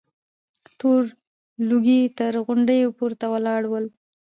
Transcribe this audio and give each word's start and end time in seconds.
تور 0.79 1.03
لوګي 1.67 1.99
تر 2.17 2.33
غونډيو 2.45 2.87
پورته 2.97 3.25
ولاړ 3.33 3.61
ول. 3.67 3.85